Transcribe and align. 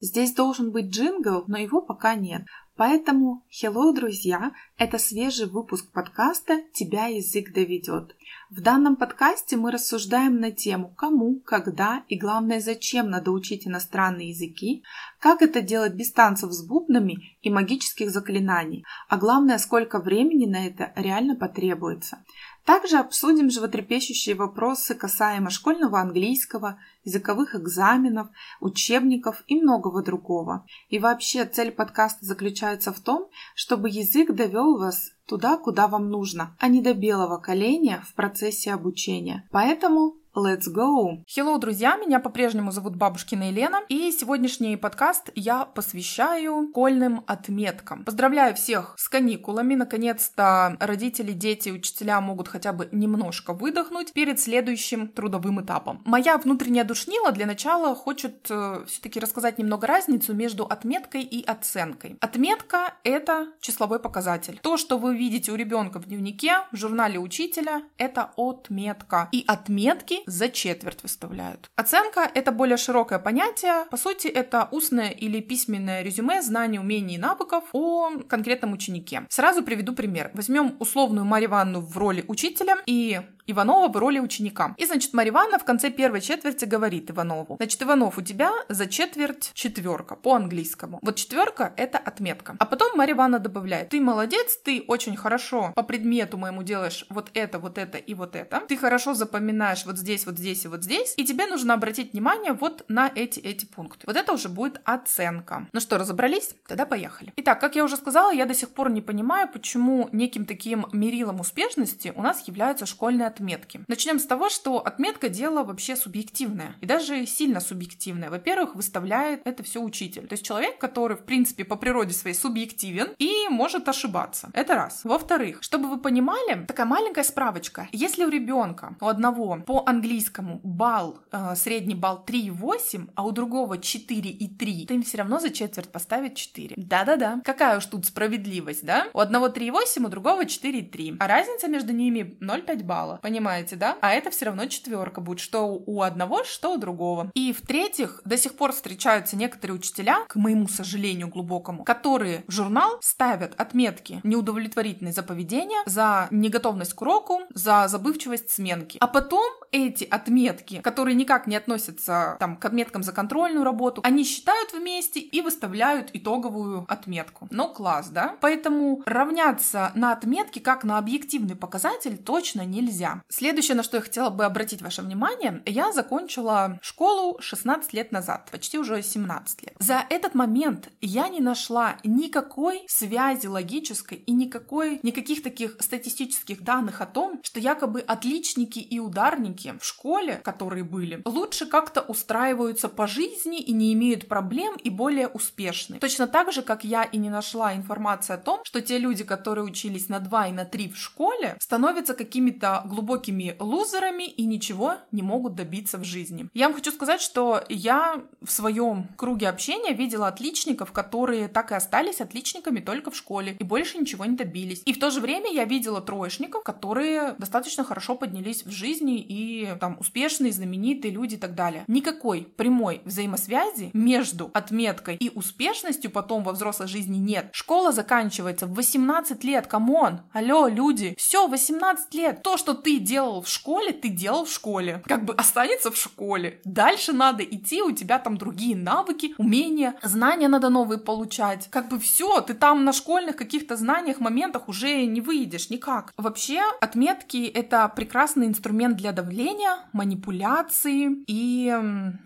Здесь 0.00 0.32
должен 0.32 0.70
быть 0.70 0.86
джингл, 0.86 1.44
но 1.46 1.58
его 1.58 1.82
пока 1.82 2.14
нет. 2.14 2.42
Поэтому, 2.74 3.44
hello, 3.50 3.94
друзья, 3.94 4.52
это 4.78 4.96
свежий 4.96 5.46
выпуск 5.46 5.92
подкаста 5.92 6.62
«Тебя 6.72 7.08
язык 7.08 7.52
доведет». 7.52 8.16
В 8.48 8.62
данном 8.62 8.96
подкасте 8.96 9.58
мы 9.58 9.70
рассуждаем 9.70 10.40
на 10.40 10.52
тему, 10.52 10.94
кому, 10.96 11.40
когда 11.40 12.04
и, 12.08 12.16
главное, 12.18 12.60
зачем 12.60 13.10
надо 13.10 13.30
учить 13.30 13.66
иностранные 13.66 14.30
языки, 14.30 14.82
как 15.18 15.42
это 15.42 15.60
делать 15.60 15.92
без 15.92 16.10
танцев 16.12 16.50
с 16.50 16.66
бубнами 16.66 17.36
и 17.42 17.50
магических 17.50 18.10
заклинаний, 18.10 18.86
а 19.10 19.18
главное, 19.18 19.58
сколько 19.58 19.98
времени 19.98 20.46
на 20.46 20.66
это 20.66 20.94
реально 20.96 21.36
потребуется. 21.36 22.24
Также 22.70 22.98
обсудим 22.98 23.50
животрепещущие 23.50 24.36
вопросы 24.36 24.94
касаемо 24.94 25.50
школьного 25.50 26.00
английского, 26.00 26.78
языковых 27.02 27.56
экзаменов, 27.56 28.28
учебников 28.60 29.42
и 29.48 29.60
многого 29.60 30.04
другого. 30.04 30.64
И 30.88 31.00
вообще 31.00 31.46
цель 31.46 31.72
подкаста 31.72 32.24
заключается 32.24 32.92
в 32.92 33.00
том, 33.00 33.28
чтобы 33.56 33.88
язык 33.88 34.30
довел 34.30 34.78
вас 34.78 35.10
туда, 35.26 35.56
куда 35.56 35.88
вам 35.88 36.10
нужно, 36.10 36.56
а 36.60 36.68
не 36.68 36.80
до 36.80 36.94
белого 36.94 37.38
коленя 37.38 38.04
в 38.06 38.14
процессе 38.14 38.72
обучения. 38.72 39.48
Поэтому 39.50 40.19
Let's 40.36 40.68
go! 40.72 41.24
Hello, 41.26 41.58
друзья! 41.58 41.96
Меня 41.96 42.20
по-прежнему 42.20 42.70
зовут 42.70 42.94
Бабушкина 42.94 43.50
Елена, 43.50 43.80
и 43.88 44.12
сегодняшний 44.12 44.76
подкаст 44.76 45.30
я 45.34 45.64
посвящаю 45.64 46.68
школьным 46.70 47.24
отметкам. 47.26 48.04
Поздравляю 48.04 48.54
всех 48.54 48.94
с 48.96 49.08
каникулами! 49.08 49.74
Наконец-то 49.74 50.76
родители, 50.78 51.32
дети, 51.32 51.70
учителя 51.70 52.20
могут 52.20 52.46
хотя 52.46 52.72
бы 52.72 52.88
немножко 52.92 53.52
выдохнуть 53.52 54.12
перед 54.12 54.38
следующим 54.38 55.08
трудовым 55.08 55.62
этапом. 55.62 56.00
Моя 56.04 56.38
внутренняя 56.38 56.84
душнила 56.84 57.32
для 57.32 57.46
начала 57.46 57.96
хочет 57.96 58.46
э, 58.50 58.84
все-таки 58.86 59.18
рассказать 59.18 59.58
немного 59.58 59.88
разницу 59.88 60.32
между 60.32 60.64
отметкой 60.64 61.22
и 61.22 61.44
оценкой. 61.44 62.18
Отметка— 62.20 62.94
это 63.02 63.48
числовой 63.60 63.98
показатель. 63.98 64.60
То, 64.62 64.76
что 64.76 64.96
вы 64.96 65.16
видите 65.16 65.50
у 65.50 65.56
ребенка 65.56 65.98
в 65.98 66.04
дневнике, 66.04 66.58
в 66.70 66.76
журнале 66.76 67.18
учителя, 67.18 67.82
это 67.98 68.30
отметка. 68.36 69.28
И 69.32 69.42
отметки 69.48 70.19
за 70.26 70.48
четверть 70.48 71.02
выставляют. 71.02 71.70
Оценка— 71.76 72.30
это 72.34 72.52
более 72.52 72.76
широкое 72.76 73.18
понятие. 73.18 73.86
По 73.90 73.96
сути, 73.96 74.28
это 74.28 74.68
устное 74.70 75.10
или 75.10 75.40
письменное 75.40 76.02
резюме 76.02 76.42
знаний, 76.42 76.78
умений 76.78 77.16
и 77.16 77.18
навыков 77.18 77.64
о 77.72 78.10
конкретном 78.28 78.72
ученике. 78.72 79.26
Сразу 79.28 79.62
приведу 79.62 79.94
пример. 79.94 80.30
Возьмем 80.34 80.76
условную 80.78 81.24
Марию 81.24 81.50
Ивановну 81.50 81.80
в 81.80 81.96
роли 81.96 82.24
учителя 82.28 82.76
и 82.86 83.20
Иванова 83.52 83.88
в 83.88 83.96
роли 83.96 84.18
ученика. 84.18 84.74
И, 84.76 84.86
значит, 84.86 85.12
Марья 85.12 85.30
Ивановна 85.30 85.58
в 85.58 85.64
конце 85.64 85.90
первой 85.90 86.20
четверти 86.20 86.64
говорит 86.64 87.10
Иванову, 87.10 87.56
значит, 87.56 87.82
Иванов, 87.82 88.18
у 88.18 88.22
тебя 88.22 88.52
за 88.68 88.86
четверть 88.86 89.50
четверка 89.54 90.16
по 90.16 90.34
английскому. 90.34 90.98
Вот 91.02 91.16
четверка— 91.16 91.72
это 91.76 91.98
отметка. 91.98 92.56
А 92.58 92.66
потом 92.66 92.96
Марья 92.96 93.14
Ивановна 93.14 93.38
добавляет, 93.38 93.90
ты 93.90 94.00
молодец, 94.00 94.56
ты 94.64 94.84
очень 94.86 95.16
хорошо 95.16 95.72
по 95.74 95.82
предмету 95.82 96.38
моему 96.38 96.62
делаешь 96.62 97.06
вот 97.08 97.30
это, 97.34 97.58
вот 97.58 97.78
это 97.78 97.98
и 97.98 98.14
вот 98.14 98.36
это. 98.36 98.60
Ты 98.68 98.76
хорошо 98.76 99.14
запоминаешь 99.14 99.84
вот 99.86 99.98
здесь, 99.98 100.26
вот 100.26 100.38
здесь 100.38 100.64
и 100.64 100.68
вот 100.68 100.84
здесь. 100.84 101.14
И 101.16 101.24
тебе 101.24 101.46
нужно 101.46 101.74
обратить 101.74 102.12
внимание 102.12 102.52
вот 102.52 102.84
на 102.88 103.10
эти, 103.14 103.40
эти 103.40 103.64
пункты. 103.64 104.06
Вот 104.06 104.16
это 104.16 104.32
уже 104.32 104.48
будет 104.48 104.80
оценка. 104.84 105.66
Ну 105.72 105.80
что, 105.80 105.98
разобрались? 105.98 106.54
Тогда 106.66 106.86
поехали. 106.86 107.32
Итак, 107.36 107.60
как 107.60 107.76
я 107.76 107.84
уже 107.84 107.96
сказала, 107.96 108.32
я 108.32 108.46
до 108.46 108.54
сих 108.54 108.70
пор 108.70 108.90
не 108.90 109.00
понимаю, 109.00 109.48
почему 109.52 110.08
неким 110.12 110.44
таким 110.44 110.86
мерилом 110.92 111.40
успешности 111.40 112.12
у 112.14 112.22
нас 112.22 112.46
являются 112.46 112.86
школьные 112.86 113.26
отметки 113.26 113.39
отметки. 113.40 113.80
Начнем 113.88 114.18
с 114.18 114.26
того, 114.26 114.48
что 114.50 114.78
отметка 114.78 115.28
дело 115.28 115.64
вообще 115.64 115.96
субъективное 115.96 116.76
и 116.80 116.86
даже 116.86 117.26
сильно 117.26 117.60
субъективное. 117.60 118.30
Во-первых, 118.30 118.76
выставляет 118.76 119.40
это 119.46 119.62
все 119.62 119.80
учитель. 119.80 120.26
То 120.26 120.34
есть 120.34 120.44
человек, 120.44 120.78
который, 120.78 121.16
в 121.16 121.24
принципе, 121.24 121.64
по 121.64 121.76
природе 121.76 122.12
своей 122.12 122.36
субъективен 122.36 123.08
и 123.18 123.48
может 123.48 123.88
ошибаться. 123.88 124.50
Это 124.52 124.74
раз. 124.74 125.00
Во-вторых, 125.04 125.58
чтобы 125.62 125.88
вы 125.88 125.98
понимали, 125.98 126.64
такая 126.66 126.86
маленькая 126.86 127.24
справочка. 127.24 127.88
Если 127.92 128.24
у 128.24 128.28
ребенка, 128.28 128.96
у 129.00 129.06
одного 129.06 129.62
по 129.66 129.84
английскому 129.86 130.60
балл, 130.62 131.18
э, 131.32 131.54
средний 131.56 131.94
балл 131.94 132.22
3,8, 132.26 133.08
а 133.14 133.24
у 133.24 133.32
другого 133.32 133.78
4,3, 133.78 134.86
то 134.86 134.94
им 134.94 135.02
все 135.02 135.18
равно 135.18 135.40
за 135.40 135.50
четверть 135.50 135.90
поставить 135.90 136.36
4. 136.36 136.74
Да-да-да. 136.76 137.40
Какая 137.44 137.78
уж 137.78 137.86
тут 137.86 138.06
справедливость, 138.06 138.84
да? 138.84 139.06
У 139.14 139.18
одного 139.18 139.48
3,8, 139.48 140.04
у 140.04 140.08
другого 140.08 140.44
4,3. 140.44 141.16
А 141.18 141.26
разница 141.26 141.68
между 141.68 141.92
ними 141.92 142.36
0,5 142.40 142.84
балла 142.84 143.19
понимаете, 143.20 143.76
да? 143.76 143.96
А 144.00 144.12
это 144.12 144.30
все 144.30 144.46
равно 144.46 144.66
четверка 144.66 145.20
будет, 145.20 145.40
что 145.40 145.64
у 145.64 146.02
одного, 146.02 146.44
что 146.44 146.74
у 146.74 146.78
другого. 146.78 147.30
И 147.34 147.52
в-третьих, 147.52 148.20
до 148.24 148.36
сих 148.36 148.54
пор 148.54 148.72
встречаются 148.72 149.36
некоторые 149.36 149.76
учителя, 149.76 150.24
к 150.28 150.36
моему 150.36 150.68
сожалению 150.68 151.28
глубокому, 151.28 151.84
которые 151.84 152.44
в 152.46 152.52
журнал 152.52 152.98
ставят 153.00 153.58
отметки 153.60 154.20
неудовлетворительные 154.22 155.12
за 155.12 155.22
поведение, 155.22 155.80
за 155.86 156.28
неготовность 156.30 156.94
к 156.94 157.02
уроку, 157.02 157.40
за 157.54 157.88
забывчивость 157.88 158.50
сменки. 158.50 158.98
А 159.00 159.06
потом 159.06 159.50
эти 159.72 160.04
отметки, 160.04 160.80
которые 160.80 161.14
никак 161.14 161.46
не 161.46 161.56
относятся 161.56 162.36
там, 162.40 162.56
к 162.56 162.64
отметкам 162.64 163.02
за 163.02 163.12
контрольную 163.12 163.64
работу, 163.64 164.00
они 164.04 164.24
считают 164.24 164.72
вместе 164.72 165.20
и 165.20 165.40
выставляют 165.40 166.10
итоговую 166.12 166.84
отметку. 166.88 167.48
Ну, 167.50 167.68
класс, 167.72 168.08
да? 168.08 168.36
Поэтому 168.40 169.02
равняться 169.06 169.92
на 169.94 170.12
отметки 170.12 170.58
как 170.58 170.84
на 170.84 170.98
объективный 170.98 171.56
показатель 171.56 172.16
точно 172.18 172.64
нельзя. 172.64 173.09
Следующее, 173.28 173.76
на 173.76 173.82
что 173.82 173.96
я 173.96 174.02
хотела 174.02 174.30
бы 174.30 174.44
обратить 174.44 174.82
ваше 174.82 175.02
внимание, 175.02 175.62
я 175.66 175.92
закончила 175.92 176.78
школу 176.82 177.38
16 177.40 177.92
лет 177.92 178.12
назад, 178.12 178.48
почти 178.50 178.78
уже 178.78 179.02
17 179.02 179.62
лет. 179.62 179.74
За 179.78 180.04
этот 180.08 180.34
момент 180.34 180.88
я 181.00 181.28
не 181.28 181.40
нашла 181.40 181.96
никакой 182.04 182.84
связи 182.88 183.46
логической 183.46 184.18
и 184.18 184.32
никакой, 184.32 185.00
никаких 185.02 185.42
таких 185.42 185.76
статистических 185.80 186.62
данных 186.62 187.00
о 187.00 187.06
том, 187.06 187.40
что 187.42 187.60
якобы 187.60 188.00
отличники 188.00 188.78
и 188.78 188.98
ударники 188.98 189.74
в 189.80 189.84
школе, 189.84 190.40
которые 190.44 190.84
были, 190.84 191.22
лучше 191.24 191.66
как-то 191.66 192.00
устраиваются 192.02 192.88
по 192.88 193.06
жизни 193.06 193.60
и 193.60 193.72
не 193.72 193.92
имеют 193.92 194.28
проблем 194.28 194.76
и 194.76 194.90
более 194.90 195.28
успешны. 195.28 195.98
Точно 195.98 196.26
так 196.26 196.52
же, 196.52 196.62
как 196.62 196.84
я 196.84 197.04
и 197.04 197.18
не 197.18 197.30
нашла 197.30 197.74
информации 197.74 198.34
о 198.34 198.38
том, 198.38 198.60
что 198.64 198.80
те 198.80 198.98
люди, 198.98 199.24
которые 199.24 199.64
учились 199.64 200.08
на 200.08 200.20
2 200.20 200.48
и 200.48 200.52
на 200.52 200.64
3 200.64 200.88
в 200.90 200.96
школе, 200.96 201.56
становятся 201.60 202.14
какими-то 202.14 202.82
глубокими 202.86 202.99
глубокими 203.00 203.56
лузерами 203.58 204.24
и 204.24 204.44
ничего 204.44 204.96
не 205.10 205.22
могут 205.22 205.54
добиться 205.54 205.96
в 205.96 206.04
жизни. 206.04 206.50
Я 206.52 206.66
вам 206.66 206.74
хочу 206.74 206.92
сказать, 206.92 207.22
что 207.22 207.64
я 207.70 208.22
в 208.42 208.50
своем 208.50 209.08
круге 209.16 209.48
общения 209.48 209.94
видела 209.94 210.28
отличников, 210.28 210.92
которые 210.92 211.48
так 211.48 211.72
и 211.72 211.74
остались 211.74 212.20
отличниками 212.20 212.80
только 212.80 213.10
в 213.10 213.16
школе 213.16 213.56
и 213.58 213.64
больше 213.64 213.96
ничего 213.96 214.26
не 214.26 214.36
добились. 214.36 214.82
И 214.84 214.92
в 214.92 215.00
то 215.00 215.10
же 215.10 215.20
время 215.20 215.50
я 215.50 215.64
видела 215.64 216.02
троечников, 216.02 216.62
которые 216.62 217.34
достаточно 217.38 217.84
хорошо 217.84 218.16
поднялись 218.16 218.66
в 218.66 218.70
жизни 218.70 219.18
и 219.18 219.74
там 219.80 219.96
успешные, 219.98 220.52
знаменитые 220.52 221.12
люди 221.14 221.36
и 221.36 221.38
так 221.38 221.54
далее. 221.54 221.84
Никакой 221.86 222.42
прямой 222.42 223.00
взаимосвязи 223.06 223.90
между 223.94 224.50
отметкой 224.52 225.16
и 225.16 225.30
успешностью 225.30 226.10
потом 226.10 226.42
во 226.42 226.52
взрослой 226.52 226.86
жизни 226.86 227.16
нет. 227.16 227.48
Школа 227.52 227.92
заканчивается 227.92 228.66
в 228.66 228.74
18 228.74 229.42
лет, 229.44 229.66
come 229.66 229.97
on, 229.97 230.20
алло, 230.32 230.68
люди, 230.68 231.14
все, 231.16 231.48
18 231.48 232.12
лет. 232.14 232.42
То, 232.42 232.58
что 232.58 232.74
ты 232.74 232.89
делал 232.98 233.42
в 233.42 233.48
школе, 233.48 233.92
ты 233.92 234.08
делал 234.08 234.44
в 234.44 234.50
школе. 234.50 235.02
Как 235.06 235.24
бы 235.24 235.34
останется 235.34 235.90
в 235.90 235.96
школе. 235.96 236.60
Дальше 236.64 237.12
надо 237.12 237.44
идти, 237.44 237.82
у 237.82 237.92
тебя 237.92 238.18
там 238.18 238.36
другие 238.36 238.76
навыки, 238.76 239.34
умения, 239.38 239.94
знания 240.02 240.48
надо 240.48 240.68
новые 240.68 240.98
получать. 240.98 241.68
Как 241.70 241.88
бы 241.88 241.98
все, 241.98 242.40
ты 242.40 242.54
там 242.54 242.84
на 242.84 242.92
школьных 242.92 243.36
каких-то 243.36 243.76
знаниях, 243.76 244.20
моментах 244.20 244.68
уже 244.68 245.04
не 245.06 245.20
выйдешь 245.20 245.70
никак. 245.70 246.12
Вообще, 246.16 246.60
отметки— 246.80 247.46
это 247.54 247.88
прекрасный 247.88 248.46
инструмент 248.46 248.96
для 248.96 249.12
давления, 249.12 249.78
манипуляции 249.92 251.24
и 251.26 251.74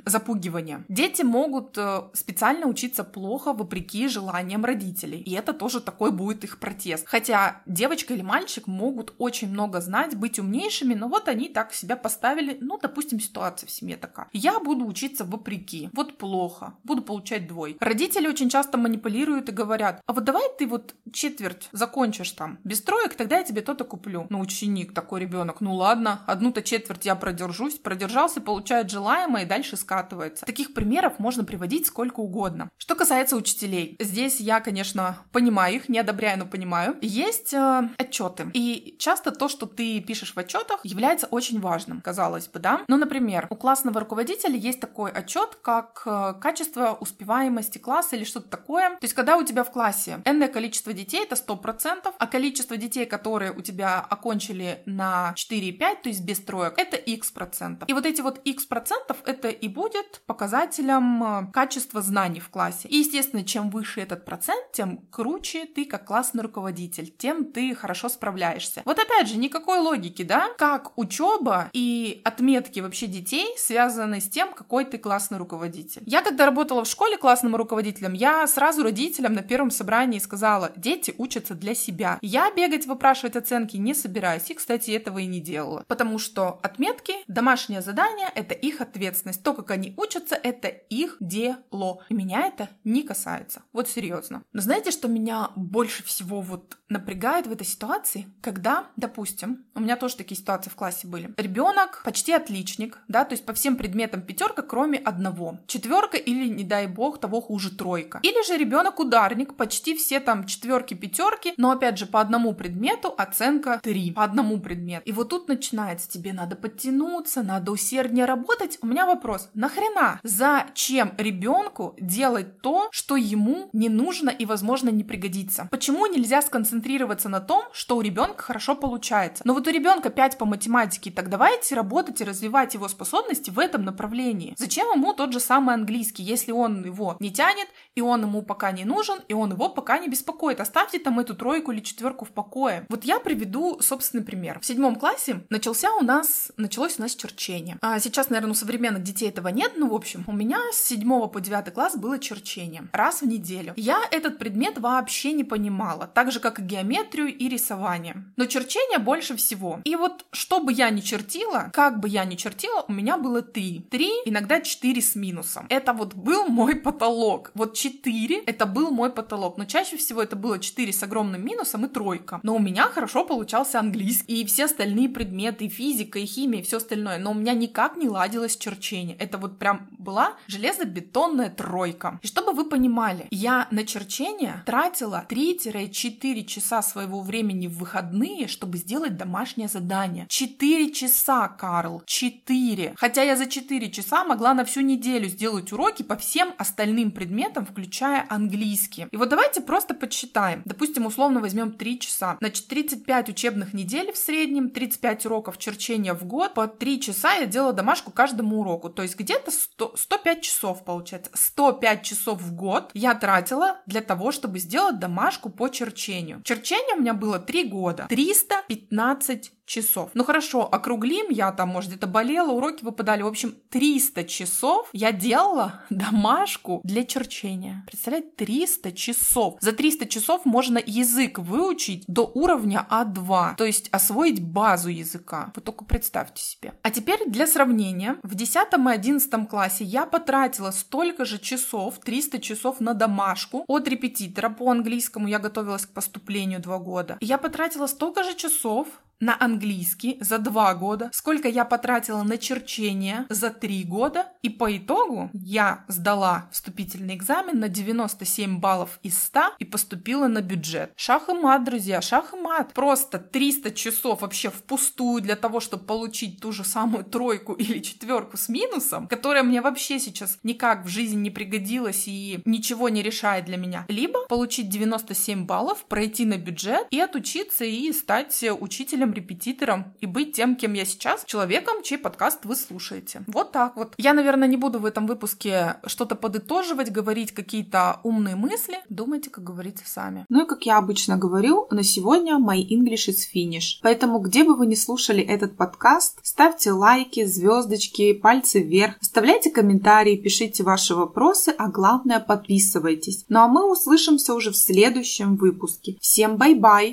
запугивания. 0.04 0.84
Дети 0.88 1.22
могут 1.22 1.76
э, 1.76 2.02
специально 2.12 2.66
учиться 2.66 3.04
плохо 3.04 3.52
вопреки 3.52 4.08
желаниям 4.08 4.64
родителей. 4.64 5.20
И 5.20 5.32
это 5.34 5.52
тоже 5.52 5.80
такой 5.80 6.12
будет 6.12 6.44
их 6.44 6.58
протест. 6.58 7.06
Хотя 7.06 7.62
девочка 7.66 8.14
или 8.14 8.22
мальчик 8.22 8.66
могут 8.66 9.14
очень 9.18 9.48
много 9.48 9.80
знать, 9.80 10.16
быть 10.16 10.38
умнее 10.38 10.53
умнейшими, 10.54 10.94
но 10.94 11.08
вот 11.08 11.28
они 11.28 11.48
так 11.48 11.72
себя 11.72 11.96
поставили, 11.96 12.58
ну, 12.60 12.78
допустим, 12.78 13.20
ситуация 13.20 13.66
в 13.66 13.70
семье 13.70 13.96
такая. 13.96 14.28
Я 14.32 14.60
буду 14.60 14.86
учиться 14.86 15.24
вопреки, 15.24 15.90
вот 15.92 16.16
плохо, 16.18 16.74
буду 16.84 17.02
получать 17.02 17.48
двой. 17.48 17.76
Родители 17.80 18.28
очень 18.28 18.48
часто 18.48 18.78
манипулируют 18.78 19.48
и 19.48 19.52
говорят, 19.52 20.00
а 20.06 20.12
вот 20.12 20.24
давай 20.24 20.44
ты 20.58 20.66
вот 20.66 20.94
четверть 21.12 21.68
закончишь 21.72 22.30
там 22.32 22.58
без 22.64 22.80
троек, 22.80 23.14
тогда 23.14 23.38
я 23.38 23.44
тебе 23.44 23.62
то-то 23.62 23.84
куплю. 23.84 24.26
Ну, 24.30 24.40
ученик 24.40 24.94
такой 24.94 25.20
ребенок, 25.20 25.60
ну 25.60 25.74
ладно, 25.74 26.22
одну-то 26.26 26.62
четверть 26.62 27.04
я 27.04 27.16
продержусь, 27.16 27.78
продержался, 27.78 28.40
получает 28.40 28.90
желаемое 28.90 29.44
и 29.44 29.48
дальше 29.48 29.76
скатывается. 29.76 30.46
Таких 30.46 30.74
примеров 30.74 31.18
можно 31.18 31.44
приводить 31.44 31.86
сколько 31.86 32.20
угодно. 32.20 32.70
Что 32.76 32.94
касается 32.94 33.36
учителей, 33.36 33.96
здесь 34.00 34.40
я, 34.40 34.60
конечно, 34.60 35.18
понимаю 35.32 35.76
их, 35.76 35.88
не 35.88 35.98
одобряю, 35.98 36.38
но 36.38 36.46
понимаю. 36.46 36.96
Есть 37.00 37.52
э, 37.52 37.88
отчеты. 37.98 38.50
И 38.54 38.96
часто 38.98 39.32
то, 39.32 39.48
что 39.48 39.66
ты 39.66 40.00
пишешь 40.00 40.34
в 40.34 40.38
отчетах 40.44 40.80
является 40.84 41.26
очень 41.26 41.60
важным, 41.60 42.00
казалось 42.00 42.48
бы, 42.48 42.60
да? 42.60 42.82
Ну, 42.88 42.96
например, 42.96 43.46
у 43.50 43.56
классного 43.56 44.00
руководителя 44.00 44.56
есть 44.56 44.80
такой 44.80 45.10
отчет, 45.10 45.58
как 45.62 46.02
э, 46.06 46.34
качество 46.40 46.96
успеваемости 47.00 47.78
класса 47.78 48.16
или 48.16 48.24
что-то 48.24 48.48
такое. 48.48 48.90
То 48.90 49.02
есть, 49.02 49.14
когда 49.14 49.36
у 49.36 49.42
тебя 49.44 49.64
в 49.64 49.72
классе 49.72 50.20
энное 50.24 50.48
количество 50.48 50.92
детей, 50.92 51.24
это 51.24 51.34
100%, 51.34 52.14
а 52.18 52.26
количество 52.26 52.76
детей, 52.76 53.06
которые 53.06 53.52
у 53.52 53.60
тебя 53.60 54.00
окончили 54.00 54.82
на 54.86 55.34
4,5, 55.36 55.78
то 56.02 56.08
есть 56.08 56.24
без 56.24 56.40
троек, 56.40 56.74
это 56.76 56.96
x 56.96 57.30
процентов. 57.30 57.88
И 57.88 57.92
вот 57.92 58.06
эти 58.06 58.20
вот 58.20 58.38
x 58.44 58.66
процентов, 58.66 59.18
это 59.24 59.48
и 59.48 59.68
будет 59.68 60.22
показателем 60.26 61.22
э, 61.22 61.52
качества 61.52 62.02
знаний 62.02 62.40
в 62.40 62.50
классе. 62.50 62.88
И, 62.88 62.98
естественно, 62.98 63.44
чем 63.44 63.70
выше 63.70 64.00
этот 64.00 64.24
процент, 64.24 64.72
тем 64.72 64.98
круче 65.10 65.66
ты 65.66 65.84
как 65.84 66.06
классный 66.06 66.42
руководитель, 66.42 67.10
тем 67.16 67.44
ты 67.52 67.74
хорошо 67.74 68.08
справляешься. 68.08 68.82
Вот 68.84 68.98
опять 68.98 69.28
же, 69.28 69.36
никакой 69.36 69.78
логики, 69.78 70.22
да? 70.22 70.33
Как 70.58 70.96
учеба 70.96 71.70
и 71.72 72.20
отметки 72.24 72.80
вообще 72.80 73.06
детей 73.06 73.54
связаны 73.56 74.20
с 74.20 74.28
тем, 74.28 74.52
какой 74.52 74.84
ты 74.84 74.98
классный 74.98 75.38
руководитель. 75.38 76.02
Я 76.06 76.22
когда 76.22 76.46
работала 76.46 76.84
в 76.84 76.88
школе 76.88 77.16
классным 77.16 77.56
руководителем, 77.56 78.12
я 78.12 78.46
сразу 78.46 78.82
родителям 78.82 79.34
на 79.34 79.42
первом 79.42 79.70
собрании 79.70 80.18
сказала, 80.18 80.72
дети 80.76 81.14
учатся 81.18 81.54
для 81.54 81.74
себя. 81.74 82.18
Я 82.22 82.50
бегать, 82.50 82.86
выпрашивать 82.86 83.36
оценки 83.36 83.76
не 83.76 83.94
собираюсь, 83.94 84.50
и, 84.50 84.54
кстати, 84.54 84.90
этого 84.90 85.18
и 85.18 85.26
не 85.26 85.40
делала. 85.40 85.84
Потому 85.88 86.18
что 86.18 86.60
отметки, 86.62 87.14
домашнее 87.28 87.82
задание— 87.82 88.28
это 88.34 88.54
их 88.54 88.80
ответственность. 88.80 89.42
То, 89.42 89.54
как 89.54 89.70
они 89.70 89.94
учатся, 89.96 90.34
это 90.34 90.68
их 90.68 91.16
дело. 91.20 92.02
И 92.08 92.14
меня 92.14 92.46
это 92.46 92.68
не 92.84 93.02
касается. 93.02 93.62
Вот 93.72 93.88
серьезно. 93.88 94.42
Но 94.52 94.60
знаете, 94.60 94.90
что 94.90 95.08
меня 95.08 95.50
больше 95.56 96.02
всего 96.04 96.40
вот 96.40 96.78
напрягает 96.88 97.46
в 97.46 97.52
этой 97.52 97.66
ситуации? 97.66 98.26
Когда, 98.40 98.86
допустим, 98.96 99.64
у 99.74 99.80
меня 99.80 99.96
тоже 99.96 100.16
такие 100.24 100.40
ситуации 100.40 100.70
в 100.70 100.74
классе 100.74 101.06
были. 101.06 101.32
Ребенок 101.36 102.02
почти 102.04 102.32
отличник, 102.32 102.98
да, 103.08 103.24
то 103.24 103.34
есть 103.34 103.44
по 103.44 103.52
всем 103.52 103.76
предметам 103.76 104.22
пятерка, 104.22 104.62
кроме 104.62 104.98
одного. 104.98 105.58
Четверка 105.66 106.16
или, 106.16 106.48
не 106.48 106.64
дай 106.64 106.86
бог, 106.86 107.20
того 107.20 107.40
хуже 107.40 107.70
тройка. 107.70 108.20
Или 108.22 108.46
же 108.46 108.56
ребенок 108.56 108.98
ударник, 108.98 109.54
почти 109.54 109.94
все 109.94 110.20
там 110.20 110.46
четверки, 110.46 110.94
пятерки, 110.94 111.52
но 111.56 111.70
опять 111.70 111.98
же 111.98 112.06
по 112.06 112.20
одному 112.20 112.54
предмету 112.54 113.14
оценка 113.16 113.80
3. 113.82 114.12
По 114.12 114.24
одному 114.24 114.58
предмету. 114.60 115.02
И 115.04 115.12
вот 115.12 115.28
тут 115.28 115.48
начинается, 115.48 116.10
тебе 116.10 116.32
надо 116.32 116.56
подтянуться, 116.56 117.42
надо 117.42 117.70
усерднее 117.72 118.24
работать. 118.24 118.78
У 118.80 118.86
меня 118.86 119.06
вопрос, 119.06 119.50
нахрена? 119.54 120.20
Зачем 120.22 121.12
ребенку 121.18 121.94
делать 122.00 122.60
то, 122.60 122.88
что 122.90 123.16
ему 123.16 123.68
не 123.72 123.88
нужно 123.88 124.30
и, 124.30 124.46
возможно, 124.46 124.88
не 124.88 125.04
пригодится? 125.04 125.68
Почему 125.70 126.06
нельзя 126.06 126.40
сконцентрироваться 126.40 127.28
на 127.28 127.40
том, 127.40 127.64
что 127.72 127.96
у 127.96 128.00
ребенка 128.00 128.42
хорошо 128.42 128.74
получается? 128.74 129.42
Но 129.44 129.52
вот 129.52 129.66
у 129.66 129.70
ребенка 129.70 130.10
5 130.14 130.38
по 130.38 130.44
математике, 130.44 131.10
так 131.10 131.28
давайте 131.28 131.74
работать 131.74 132.20
и 132.20 132.24
развивать 132.24 132.74
его 132.74 132.88
способности 132.88 133.50
в 133.50 133.58
этом 133.58 133.84
направлении. 133.84 134.54
Зачем 134.56 134.90
ему 134.92 135.12
тот 135.12 135.32
же 135.32 135.40
самый 135.40 135.74
английский, 135.74 136.22
если 136.22 136.52
он 136.52 136.84
его 136.84 137.16
не 137.20 137.32
тянет, 137.32 137.68
и 137.94 138.00
он 138.00 138.22
ему 138.22 138.42
пока 138.42 138.72
не 138.72 138.84
нужен, 138.84 139.18
и 139.28 139.34
он 139.34 139.52
его 139.52 139.68
пока 139.68 139.98
не 139.98 140.08
беспокоит? 140.08 140.60
Оставьте 140.60 140.98
там 140.98 141.20
эту 141.20 141.34
тройку 141.34 141.72
или 141.72 141.80
четверку 141.80 142.24
в 142.24 142.30
покое. 142.30 142.86
Вот 142.88 143.04
я 143.04 143.20
приведу 143.20 143.80
собственный 143.80 144.24
пример. 144.24 144.60
В 144.60 144.66
седьмом 144.66 144.96
классе 144.96 145.44
начался 145.50 145.92
у 145.94 146.00
нас, 146.02 146.52
началось 146.56 146.98
у 146.98 147.02
нас 147.02 147.14
черчение. 147.14 147.78
А 147.80 147.98
сейчас, 147.98 148.30
наверное, 148.30 148.52
у 148.52 148.54
современных 148.54 149.02
детей 149.02 149.28
этого 149.28 149.48
нет, 149.48 149.72
но, 149.76 149.88
в 149.88 149.94
общем, 149.94 150.24
у 150.26 150.32
меня 150.32 150.58
с 150.72 150.82
седьмого 150.82 151.26
по 151.26 151.40
девятый 151.40 151.72
класс 151.72 151.96
было 151.96 152.18
черчение. 152.18 152.88
Раз 152.92 153.22
в 153.22 153.26
неделю. 153.26 153.72
Я 153.76 154.00
этот 154.10 154.38
предмет 154.38 154.78
вообще 154.78 155.32
не 155.32 155.44
понимала, 155.44 156.06
так 156.06 156.30
же, 156.32 156.40
как 156.40 156.58
и 156.58 156.62
геометрию 156.62 157.28
и 157.28 157.48
рисование. 157.48 158.24
Но 158.36 158.46
черчение 158.46 158.98
больше 158.98 159.36
всего. 159.36 159.80
И 159.84 159.93
вот, 159.96 160.24
что 160.32 160.60
бы 160.60 160.72
я 160.72 160.90
ни 160.90 161.00
чертила, 161.00 161.70
как 161.72 162.00
бы 162.00 162.08
я 162.08 162.24
ни 162.24 162.36
чертила, 162.36 162.84
у 162.88 162.92
меня 162.92 163.16
было 163.16 163.42
три. 163.42 163.86
Три, 163.90 164.10
иногда 164.24 164.60
четыре 164.60 165.00
с 165.00 165.14
минусом. 165.14 165.66
Это 165.68 165.92
вот 165.92 166.14
был 166.14 166.46
мой 166.46 166.76
потолок. 166.76 167.50
Вот 167.54 167.74
четыре, 167.74 168.40
это 168.44 168.66
был 168.66 168.90
мой 168.90 169.10
потолок. 169.10 169.58
Но 169.58 169.64
чаще 169.64 169.96
всего 169.96 170.22
это 170.22 170.36
было 170.36 170.58
четыре 170.58 170.92
с 170.92 171.02
огромным 171.02 171.44
минусом 171.44 171.84
и 171.86 171.88
тройка. 171.88 172.40
Но 172.42 172.56
у 172.56 172.58
меня 172.58 172.84
хорошо 172.84 173.24
получался 173.24 173.80
английский 173.80 174.42
и 174.42 174.46
все 174.46 174.64
остальные 174.64 175.08
предметы, 175.08 175.66
и 175.66 175.68
физика, 175.68 176.18
и 176.18 176.26
химия, 176.26 176.60
и 176.60 176.64
все 176.64 176.78
остальное. 176.78 177.18
Но 177.18 177.32
у 177.32 177.34
меня 177.34 177.54
никак 177.54 177.96
не 177.96 178.08
ладилось 178.08 178.56
черчение. 178.56 179.16
Это 179.16 179.38
вот 179.38 179.58
прям 179.58 179.88
была 180.04 180.36
железобетонная 180.46 181.50
тройка. 181.50 182.20
И 182.22 182.26
чтобы 182.26 182.52
вы 182.52 182.68
понимали, 182.68 183.26
я 183.30 183.66
на 183.70 183.84
черчение 183.84 184.62
тратила 184.66 185.26
3-4 185.28 186.44
часа 186.44 186.82
своего 186.82 187.22
времени 187.22 187.66
в 187.66 187.78
выходные, 187.78 188.46
чтобы 188.46 188.78
сделать 188.78 189.16
домашнее 189.16 189.68
задание. 189.68 190.26
4 190.28 190.92
часа, 190.92 191.48
Карл, 191.48 192.02
4. 192.06 192.94
Хотя 192.96 193.22
я 193.22 193.36
за 193.36 193.46
4 193.46 193.90
часа 193.90 194.24
могла 194.24 194.54
на 194.54 194.64
всю 194.64 194.80
неделю 194.80 195.28
сделать 195.28 195.72
уроки 195.72 196.02
по 196.02 196.16
всем 196.16 196.54
остальным 196.58 197.10
предметам, 197.10 197.64
включая 197.66 198.26
английский. 198.28 199.06
И 199.10 199.16
вот 199.16 199.28
давайте 199.28 199.60
просто 199.60 199.94
подсчитаем. 199.94 200.62
Допустим, 200.64 201.06
условно 201.06 201.40
возьмем 201.40 201.72
3 201.72 201.98
часа. 201.98 202.36
Значит, 202.40 202.68
35 202.68 203.28
учебных 203.30 203.72
недель 203.72 204.12
в 204.12 204.16
среднем, 204.16 204.70
35 204.70 205.26
уроков 205.26 205.58
черчения 205.58 206.14
в 206.14 206.24
год. 206.24 206.54
По 206.54 206.66
3 206.66 207.00
часа 207.00 207.34
я 207.34 207.46
делала 207.46 207.72
домашку 207.72 208.10
каждому 208.10 208.60
уроку. 208.60 208.90
То 208.90 209.02
есть 209.02 209.18
где-то 209.18 209.50
100, 209.50 209.93
105 209.96 210.42
часов 210.42 210.84
получается. 210.84 211.30
105 211.34 212.02
часов 212.02 212.40
в 212.40 212.54
год 212.54 212.90
я 212.94 213.14
тратила 213.14 213.78
для 213.86 214.00
того, 214.00 214.32
чтобы 214.32 214.58
сделать 214.58 214.98
домашку 214.98 215.50
по 215.50 215.68
черчению. 215.68 216.42
Черчение 216.44 216.96
у 216.96 217.00
меня 217.00 217.14
было 217.14 217.38
3 217.38 217.64
года. 217.64 218.06
315 218.08 219.52
часов. 219.66 220.10
Ну 220.14 220.24
хорошо, 220.24 220.68
округлим, 220.70 221.26
я 221.30 221.52
там, 221.52 221.70
может, 221.70 221.90
где-то 221.90 222.06
болела, 222.06 222.50
уроки 222.50 222.84
выпадали. 222.84 223.22
В 223.22 223.26
общем, 223.26 223.54
300 223.70 224.24
часов 224.24 224.88
я 224.92 225.12
делала 225.12 225.82
домашку 225.90 226.80
для 226.84 227.04
черчения. 227.04 227.84
Представляете, 227.86 228.28
300 228.36 228.92
часов. 228.92 229.56
За 229.60 229.72
300 229.72 230.06
часов 230.06 230.44
можно 230.44 230.78
язык 230.84 231.38
выучить 231.38 232.04
до 232.06 232.30
уровня 232.34 232.86
А2, 232.90 233.56
то 233.56 233.64
есть 233.64 233.88
освоить 233.90 234.42
базу 234.42 234.88
языка. 234.88 235.52
Вы 235.56 235.62
только 235.62 235.84
представьте 235.84 236.42
себе. 236.42 236.74
А 236.82 236.90
теперь 236.90 237.20
для 237.26 237.46
сравнения, 237.46 238.18
в 238.22 238.34
10 238.34 238.56
и 238.56 238.90
11 238.90 239.48
классе 239.48 239.84
я 239.84 240.06
потратила 240.06 240.70
столько 240.70 241.24
же 241.24 241.38
часов, 241.38 241.98
300 242.04 242.40
часов 242.40 242.80
на 242.80 242.94
домашку 242.94 243.64
от 243.66 243.88
репетитора 243.88 244.50
по 244.50 244.70
английскому. 244.70 245.28
Я 245.28 245.38
готовилась 245.38 245.86
к 245.86 245.90
поступлению 245.90 246.60
два 246.60 246.78
года. 246.78 247.16
И 247.20 247.26
я 247.26 247.38
потратила 247.38 247.86
столько 247.86 248.22
же 248.22 248.34
часов 248.34 248.88
на 249.20 249.36
английский 249.40 250.18
за 250.20 250.38
два 250.38 250.74
года, 250.74 251.10
сколько 251.12 251.48
я 251.48 251.64
потратила 251.64 252.22
на 252.22 252.38
черчение 252.38 253.26
за 253.28 253.50
три 253.50 253.84
года, 253.84 254.28
и 254.42 254.48
по 254.48 254.76
итогу 254.76 255.30
я 255.32 255.84
сдала 255.88 256.48
вступительный 256.52 257.14
экзамен 257.14 257.58
на 257.58 257.68
97 257.68 258.58
баллов 258.58 258.98
из 259.02 259.22
100 259.22 259.54
и 259.58 259.64
поступила 259.64 260.26
на 260.26 260.40
бюджет. 260.40 260.92
Шах 260.96 261.28
и 261.28 261.32
мат, 261.32 261.64
друзья, 261.64 262.00
шах 262.00 262.34
и 262.34 262.36
мат. 262.36 262.72
Просто 262.74 263.18
300 263.18 263.72
часов 263.72 264.22
вообще 264.22 264.50
впустую 264.50 265.22
для 265.22 265.36
того, 265.36 265.60
чтобы 265.60 265.84
получить 265.84 266.40
ту 266.40 266.52
же 266.52 266.64
самую 266.64 267.04
тройку 267.04 267.52
или 267.54 267.78
четверку 267.80 268.36
с 268.36 268.48
минусом, 268.48 269.08
которая 269.08 269.42
мне 269.42 269.60
вообще 269.60 269.98
сейчас 269.98 270.38
никак 270.42 270.84
в 270.84 270.88
жизни 270.88 271.16
не 271.16 271.30
пригодилась 271.30 272.04
и 272.06 272.40
ничего 272.44 272.88
не 272.88 273.02
решает 273.02 273.46
для 273.46 273.56
меня. 273.56 273.86
Либо 273.88 274.26
получить 274.26 274.68
97 274.68 275.46
баллов, 275.46 275.84
пройти 275.86 276.24
на 276.24 276.36
бюджет 276.36 276.86
и 276.90 277.00
отучиться 277.00 277.64
и 277.64 277.92
стать 277.92 278.44
учителем 278.60 279.03
учителем, 279.04 279.12
репетитором 279.12 279.94
и 280.00 280.06
быть 280.06 280.32
тем, 280.34 280.56
кем 280.56 280.74
я 280.74 280.84
сейчас, 280.84 281.24
человеком, 281.24 281.82
чей 281.82 281.98
подкаст 281.98 282.44
вы 282.44 282.56
слушаете. 282.56 283.22
Вот 283.26 283.52
так 283.52 283.76
вот. 283.76 283.94
Я, 283.98 284.12
наверное, 284.12 284.48
не 284.48 284.56
буду 284.56 284.78
в 284.78 284.86
этом 284.86 285.06
выпуске 285.06 285.76
что-то 285.86 286.14
подытоживать, 286.14 286.90
говорить 286.90 287.32
какие-то 287.32 288.00
умные 288.02 288.36
мысли. 288.36 288.78
Думайте, 288.88 289.30
как 289.30 289.44
говорится, 289.44 289.84
сами. 289.86 290.24
Ну 290.28 290.44
и 290.44 290.48
как 290.48 290.66
я 290.66 290.78
обычно 290.78 291.16
говорю, 291.16 291.66
на 291.70 291.82
сегодня 291.82 292.38
my 292.38 292.58
English 292.58 293.08
is 293.08 293.20
finish. 293.34 293.80
Поэтому, 293.82 294.18
где 294.18 294.44
бы 294.44 294.56
вы 294.56 294.66
ни 294.66 294.74
слушали 294.74 295.22
этот 295.22 295.56
подкаст, 295.56 296.18
ставьте 296.22 296.72
лайки, 296.72 297.24
звездочки, 297.24 298.12
пальцы 298.12 298.60
вверх, 298.62 298.94
оставляйте 299.00 299.50
комментарии, 299.50 300.16
пишите 300.16 300.62
ваши 300.62 300.94
вопросы, 300.94 301.54
а 301.56 301.68
главное 301.68 302.20
подписывайтесь. 302.20 303.24
Ну 303.28 303.40
а 303.40 303.48
мы 303.48 303.70
услышимся 303.70 304.34
уже 304.34 304.50
в 304.50 304.56
следующем 304.56 305.36
выпуске. 305.36 305.96
Всем 306.00 306.36
bye-bye! 306.36 306.92